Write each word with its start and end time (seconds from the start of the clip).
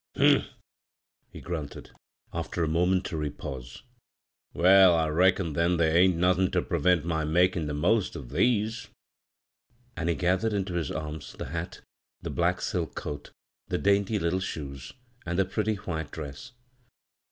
"Hun^h 0.15 0.37
1" 0.39 0.49
he 1.33 1.41
grunted, 1.41 1.91
after 2.33 2.63
a 2.63 2.67
momentaiy 2.67 3.11
43 3.11 3.29
bvGoog[c 3.29 3.37
CROSS 3.37 3.37
CURRENTS 3.37 3.77
pause; 3.77 3.83
"well, 4.55 4.95
I 4.95 5.09
leckon 5.11 5.53
then 5.53 5.77
there 5.77 5.93
^n't 5.93 6.15
aothin' 6.15 6.51
ter 6.51 6.63
prevent 6.63 7.05
my 7.05 7.23
makin' 7.23 7.67
the 7.67 7.75
most 7.75 8.17
o* 8.17 8.21
these 8.23 8.87
I" 8.87 8.89
And 10.01 10.09
he 10.09 10.15
gathered 10.15 10.53
into 10.53 10.73
his 10.73 10.89
arms 10.89 11.33
the 11.33 11.49
hat, 11.49 11.81
the 12.19 12.31
black 12.31 12.61
silk 12.61 12.95
coat, 12.95 13.29
the 13.67 13.77
dainty 13.77 14.17
Utde 14.17 14.41
shoes 14.41 14.93
and 15.23 15.37
the 15.37 15.45
pretty 15.45 15.75
white 15.75 16.09
dress. 16.09 16.53